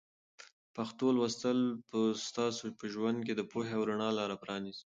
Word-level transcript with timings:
پښتو 0.75 1.07
لوستل 1.17 1.59
به 1.89 1.99
ستاسو 2.27 2.65
په 2.79 2.85
ژوند 2.93 3.17
کې 3.25 3.33
د 3.35 3.41
پوهې 3.51 3.73
او 3.77 3.81
رڼا 3.89 4.09
لاره 4.19 4.35
پرانیزي. 4.43 4.79